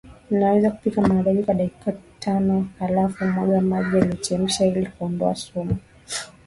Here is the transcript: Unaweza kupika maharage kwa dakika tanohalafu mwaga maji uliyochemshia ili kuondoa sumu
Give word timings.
Unaweza 0.31 0.71
kupika 0.71 1.01
maharage 1.01 1.43
kwa 1.43 1.53
dakika 1.53 1.93
tanohalafu 2.19 3.25
mwaga 3.25 3.61
maji 3.61 3.95
uliyochemshia 3.95 4.67
ili 4.67 4.85
kuondoa 4.85 5.35
sumu 5.35 5.77